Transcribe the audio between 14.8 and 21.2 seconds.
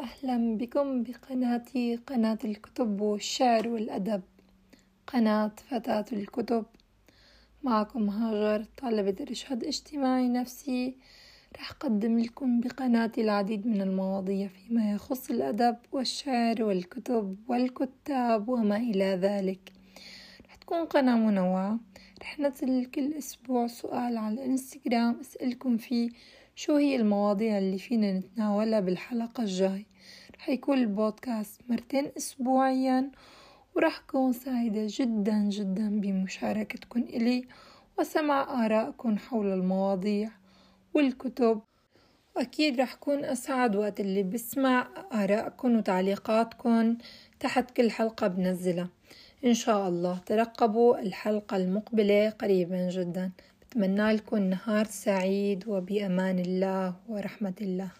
يخص الأدب والشعر والكتب والكتاب وما إلى ذلك. رح تكون قناة